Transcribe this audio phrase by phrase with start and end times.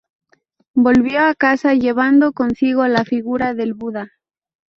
[0.73, 4.09] Volvió a casa llevando consigo la figura del Buda.